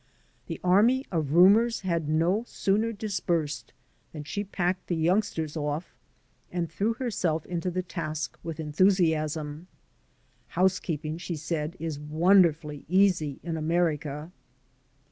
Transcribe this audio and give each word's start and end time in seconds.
The 0.47 0.59
army 0.63 1.05
of 1.11 1.33
roomers 1.33 1.81
had 1.81 2.09
no 2.09 2.43
sooner 2.47 2.91
dispersed 2.91 3.71
than 4.11 4.23
she 4.23 4.43
packed 4.43 4.87
the 4.87 4.95
youngsters 4.95 5.53
oflF 5.53 5.83
and 6.51 6.67
threw 6.71 6.93
herself 6.93 7.45
into 7.45 7.69
the 7.69 7.83
task 7.83 8.35
with 8.41 8.59
enthusiasm. 8.59 9.67
"Housekeeping," 10.57 11.19
said 11.19 11.75
she, 11.77 11.85
"is 11.85 11.99
wonderfully 11.99 12.83
easy 12.89 13.39
in 13.43 13.57
America." 13.57 14.31